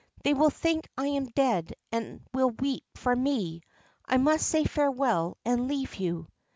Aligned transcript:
They 0.23 0.33
will 0.33 0.49
think 0.49 0.87
I 0.97 1.05
am 1.09 1.25
dead 1.25 1.75
and 1.91 2.23
will 2.33 2.49
weep 2.49 2.83
for 2.95 3.15
me. 3.15 3.61
I 4.03 4.17
must 4.17 4.47
say 4.49 4.65
farewell 4.65 5.37
and 5.45 5.67
leave 5.67 5.93
you.' 5.97 6.27